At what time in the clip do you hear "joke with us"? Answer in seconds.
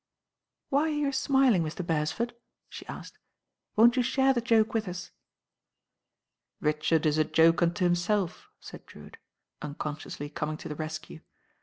4.41-5.11